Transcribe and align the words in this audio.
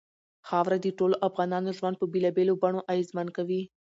خاوره 0.47 0.77
د 0.81 0.87
ټولو 0.99 1.15
افغانانو 1.27 1.69
ژوند 1.77 1.95
په 1.99 2.05
بېلابېلو 2.13 2.59
بڼو 2.61 2.79
اغېزمن 2.91 3.27
کوي. 3.37 3.61